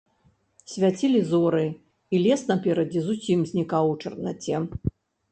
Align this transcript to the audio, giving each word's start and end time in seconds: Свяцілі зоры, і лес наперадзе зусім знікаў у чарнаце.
Свяцілі 0.75 1.19
зоры, 1.31 1.59
і 2.15 2.21
лес 2.23 2.41
наперадзе 2.51 3.03
зусім 3.09 3.43
знікаў 3.51 3.83
у 3.91 3.99
чарнаце. 4.07 4.63